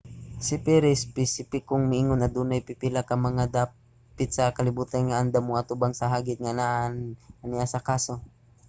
si 0.45 0.55
perry 0.65 0.89
espesipikong 0.97 1.83
miingon 1.89 2.25
adunay 2.27 2.61
pipila 2.67 3.01
ka 3.09 3.15
mga 3.27 3.43
dapit 3.55 4.29
sa 4.33 4.55
kalibutan 4.57 5.01
nga 5.05 5.19
andam 5.23 5.43
mo-atubang 5.47 5.93
sa 5.95 6.11
hagit 6.13 6.37
nga 6.41 6.51
anaa 6.53 6.85
ania 7.45 7.67
sa 7.71 7.83
kaso. 7.89 8.13